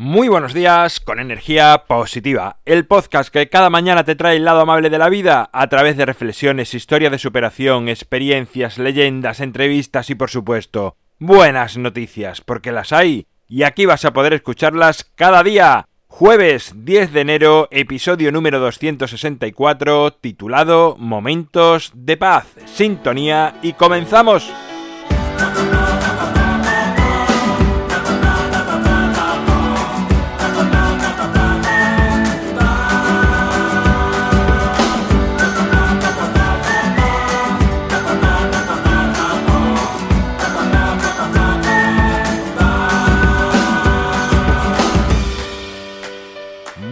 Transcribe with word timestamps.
Muy 0.00 0.28
buenos 0.28 0.54
días 0.54 1.00
con 1.00 1.18
energía 1.18 1.82
positiva, 1.88 2.60
el 2.64 2.86
podcast 2.86 3.30
que 3.32 3.48
cada 3.48 3.68
mañana 3.68 4.04
te 4.04 4.14
trae 4.14 4.36
el 4.36 4.44
lado 4.44 4.60
amable 4.60 4.90
de 4.90 4.98
la 4.98 5.08
vida 5.08 5.50
a 5.52 5.66
través 5.66 5.96
de 5.96 6.06
reflexiones, 6.06 6.72
historia 6.72 7.10
de 7.10 7.18
superación, 7.18 7.88
experiencias, 7.88 8.78
leyendas, 8.78 9.40
entrevistas 9.40 10.08
y 10.10 10.14
por 10.14 10.30
supuesto 10.30 10.96
buenas 11.18 11.76
noticias, 11.76 12.40
porque 12.42 12.70
las 12.70 12.92
hay 12.92 13.26
y 13.48 13.64
aquí 13.64 13.86
vas 13.86 14.04
a 14.04 14.12
poder 14.12 14.34
escucharlas 14.34 15.02
cada 15.16 15.42
día. 15.42 15.88
Jueves 16.06 16.74
10 16.76 17.12
de 17.12 17.20
enero, 17.20 17.68
episodio 17.72 18.30
número 18.30 18.60
264, 18.60 20.12
titulado 20.12 20.94
Momentos 20.96 21.90
de 21.96 22.16
paz, 22.16 22.46
sintonía 22.66 23.56
y 23.62 23.72
comenzamos. 23.72 24.48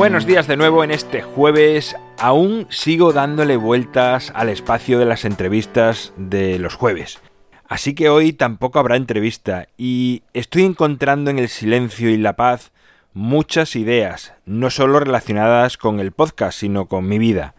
Buenos 0.00 0.24
días 0.24 0.46
de 0.46 0.56
nuevo 0.56 0.82
en 0.82 0.92
este 0.92 1.20
jueves. 1.20 1.94
Aún 2.18 2.66
sigo 2.70 3.12
dándole 3.12 3.58
vueltas 3.58 4.32
al 4.34 4.48
espacio 4.48 4.98
de 4.98 5.04
las 5.04 5.26
entrevistas 5.26 6.14
de 6.16 6.58
los 6.58 6.74
jueves. 6.74 7.20
Así 7.68 7.94
que 7.94 8.08
hoy 8.08 8.32
tampoco 8.32 8.78
habrá 8.78 8.96
entrevista 8.96 9.68
y 9.76 10.22
estoy 10.32 10.64
encontrando 10.64 11.30
en 11.30 11.38
el 11.38 11.50
silencio 11.50 12.08
y 12.08 12.16
la 12.16 12.34
paz 12.34 12.72
muchas 13.12 13.76
ideas, 13.76 14.32
no 14.46 14.70
solo 14.70 15.00
relacionadas 15.00 15.76
con 15.76 16.00
el 16.00 16.12
podcast, 16.12 16.58
sino 16.58 16.86
con 16.86 17.06
mi 17.06 17.18
vida. 17.18 17.54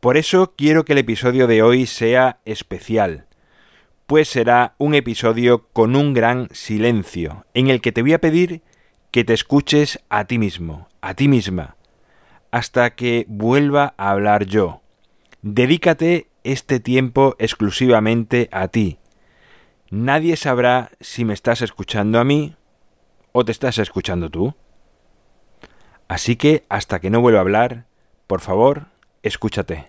Por 0.00 0.16
eso 0.16 0.54
quiero 0.56 0.84
que 0.84 0.94
el 0.94 0.98
episodio 0.98 1.46
de 1.46 1.62
hoy 1.62 1.86
sea 1.86 2.40
especial, 2.44 3.26
pues 4.08 4.28
será 4.28 4.74
un 4.78 4.96
episodio 4.96 5.68
con 5.72 5.94
un 5.94 6.14
gran 6.14 6.48
silencio, 6.50 7.46
en 7.54 7.68
el 7.68 7.80
que 7.80 7.92
te 7.92 8.02
voy 8.02 8.14
a 8.14 8.20
pedir 8.20 8.60
que 9.10 9.24
te 9.24 9.34
escuches 9.34 10.00
a 10.08 10.24
ti 10.24 10.38
mismo, 10.38 10.88
a 11.00 11.14
ti 11.14 11.28
misma, 11.28 11.76
hasta 12.50 12.90
que 12.90 13.26
vuelva 13.28 13.94
a 13.96 14.10
hablar 14.10 14.46
yo. 14.46 14.82
Dedícate 15.42 16.28
este 16.44 16.80
tiempo 16.80 17.34
exclusivamente 17.38 18.48
a 18.52 18.68
ti. 18.68 18.98
Nadie 19.90 20.36
sabrá 20.36 20.90
si 21.00 21.24
me 21.24 21.34
estás 21.34 21.62
escuchando 21.62 22.20
a 22.20 22.24
mí 22.24 22.54
o 23.32 23.44
te 23.44 23.52
estás 23.52 23.78
escuchando 23.78 24.30
tú. 24.30 24.54
Así 26.08 26.36
que 26.36 26.64
hasta 26.68 27.00
que 27.00 27.10
no 27.10 27.20
vuelva 27.20 27.40
a 27.40 27.42
hablar, 27.42 27.86
por 28.26 28.40
favor, 28.40 28.86
escúchate. 29.22 29.86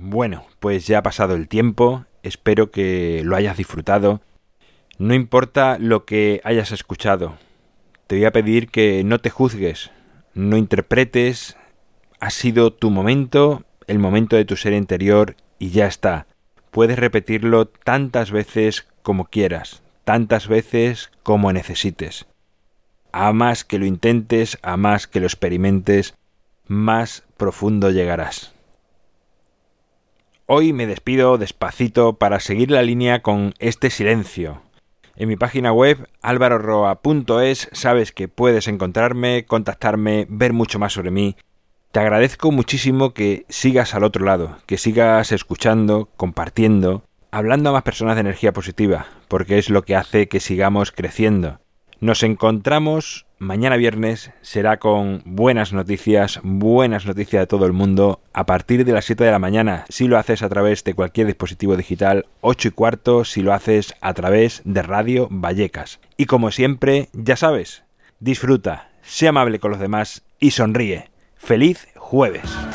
Bueno, 0.00 0.46
pues 0.60 0.86
ya 0.86 0.98
ha 0.98 1.02
pasado 1.02 1.34
el 1.34 1.48
tiempo, 1.48 2.04
espero 2.22 2.70
que 2.70 3.22
lo 3.24 3.34
hayas 3.34 3.56
disfrutado. 3.56 4.20
No 4.96 5.12
importa 5.12 5.76
lo 5.80 6.04
que 6.04 6.40
hayas 6.44 6.70
escuchado, 6.70 7.36
te 8.06 8.14
voy 8.14 8.24
a 8.24 8.30
pedir 8.30 8.68
que 8.68 9.02
no 9.02 9.18
te 9.18 9.30
juzgues, 9.30 9.90
no 10.34 10.56
interpretes, 10.56 11.56
ha 12.20 12.30
sido 12.30 12.72
tu 12.72 12.90
momento, 12.90 13.64
el 13.88 13.98
momento 13.98 14.36
de 14.36 14.44
tu 14.44 14.54
ser 14.54 14.72
interior 14.72 15.34
y 15.58 15.70
ya 15.70 15.88
está. 15.88 16.28
Puedes 16.70 16.96
repetirlo 16.96 17.66
tantas 17.66 18.30
veces 18.30 18.86
como 19.02 19.24
quieras, 19.24 19.82
tantas 20.04 20.46
veces 20.46 21.10
como 21.24 21.52
necesites. 21.52 22.26
A 23.10 23.32
más 23.32 23.64
que 23.64 23.80
lo 23.80 23.84
intentes, 23.84 24.58
a 24.62 24.76
más 24.76 25.08
que 25.08 25.18
lo 25.18 25.26
experimentes, 25.26 26.14
más 26.68 27.24
profundo 27.36 27.90
llegarás. 27.90 28.54
Hoy 30.50 30.72
me 30.72 30.86
despido 30.86 31.36
despacito 31.36 32.14
para 32.14 32.40
seguir 32.40 32.70
la 32.70 32.80
línea 32.80 33.20
con 33.20 33.52
este 33.58 33.90
silencio. 33.90 34.62
En 35.14 35.28
mi 35.28 35.36
página 35.36 35.74
web 35.74 36.08
alvaroroa.es 36.22 37.68
sabes 37.72 38.12
que 38.12 38.28
puedes 38.28 38.66
encontrarme, 38.66 39.44
contactarme, 39.44 40.26
ver 40.30 40.54
mucho 40.54 40.78
más 40.78 40.94
sobre 40.94 41.10
mí. 41.10 41.36
Te 41.92 42.00
agradezco 42.00 42.50
muchísimo 42.50 43.12
que 43.12 43.44
sigas 43.50 43.94
al 43.94 44.04
otro 44.04 44.24
lado, 44.24 44.56
que 44.64 44.78
sigas 44.78 45.32
escuchando, 45.32 46.08
compartiendo, 46.16 47.02
hablando 47.30 47.68
a 47.68 47.74
más 47.74 47.82
personas 47.82 48.16
de 48.16 48.22
energía 48.22 48.54
positiva, 48.54 49.06
porque 49.28 49.58
es 49.58 49.68
lo 49.68 49.82
que 49.82 49.96
hace 49.96 50.28
que 50.28 50.40
sigamos 50.40 50.92
creciendo. 50.92 51.60
Nos 52.00 52.22
encontramos 52.22 53.26
mañana 53.38 53.76
viernes, 53.76 54.30
será 54.42 54.78
con 54.78 55.22
buenas 55.24 55.72
noticias, 55.72 56.40
buenas 56.42 57.06
noticias 57.06 57.42
de 57.42 57.46
todo 57.46 57.66
el 57.66 57.72
mundo, 57.72 58.20
a 58.32 58.46
partir 58.46 58.84
de 58.84 58.92
las 58.92 59.04
7 59.04 59.24
de 59.24 59.30
la 59.30 59.38
mañana, 59.38 59.84
si 59.88 60.08
lo 60.08 60.18
haces 60.18 60.42
a 60.42 60.48
través 60.48 60.84
de 60.84 60.94
cualquier 60.94 61.26
dispositivo 61.26 61.76
digital, 61.76 62.26
8 62.40 62.68
y 62.68 62.70
cuarto 62.72 63.24
si 63.24 63.42
lo 63.42 63.52
haces 63.52 63.94
a 64.00 64.14
través 64.14 64.62
de 64.64 64.82
Radio 64.82 65.28
Vallecas. 65.30 66.00
Y 66.16 66.26
como 66.26 66.50
siempre, 66.50 67.08
ya 67.12 67.36
sabes, 67.36 67.84
disfruta, 68.20 68.90
sé 69.02 69.28
amable 69.28 69.58
con 69.58 69.70
los 69.70 69.80
demás 69.80 70.22
y 70.40 70.50
sonríe. 70.50 71.10
¡Feliz 71.36 71.88
jueves! 71.96 72.67